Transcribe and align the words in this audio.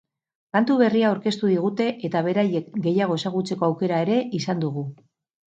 Kantu 0.55 0.77
berria 0.79 1.07
aurkeztu 1.09 1.49
digute 1.51 1.87
eta 2.09 2.23
beraiek 2.29 2.71
gehiago 2.87 3.19
ezagutzeko 3.23 3.71
aukera 3.71 4.01
ere 4.07 4.21
izan 4.43 4.65
dugu. 4.65 4.89